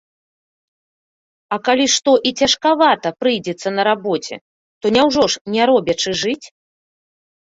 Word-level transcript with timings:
А 1.57 1.57
калі 1.67 1.83
што 1.95 2.11
і 2.29 2.31
цяжкавата 2.45 3.09
прыйдзецца 3.23 3.69
на 3.75 3.81
рабоце, 3.89 4.35
то 4.81 4.85
няўжо 4.97 5.23
ж 5.35 5.53
не 5.57 5.63
робячы 5.71 6.11
жыць? 6.23 6.47